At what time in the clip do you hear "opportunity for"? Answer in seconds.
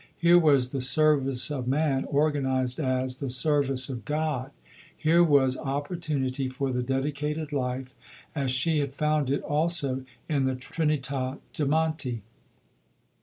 5.59-6.71